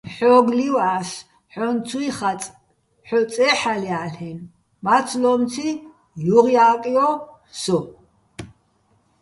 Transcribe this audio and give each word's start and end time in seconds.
ჰ̦ო́გო̆ 0.15 0.53
ლივა́ს, 0.57 1.09
ჰ̦ო́ჼ 1.53 1.73
ცუჲ 1.87 2.07
ხაწე̆, 2.17 2.53
ჰ̦ო 3.07 3.19
წეჰ̦ალჲა́ლ'ენო̆, 3.33 4.47
მაცლო́მციჼ 4.83 5.69
ჲუღჲა́კჲო 6.23 7.07
სო! 7.61 7.77